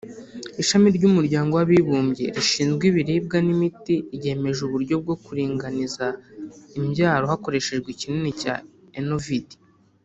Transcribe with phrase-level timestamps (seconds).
[0.61, 6.05] Ishami ry’umuryango w’abibumbye rishinzwe ibiribwa n’imiti ryemeje uburyo bwo kuringaniza
[6.79, 8.55] imbyaro hakoreshejwe ikinini cya
[9.01, 9.47] Enovid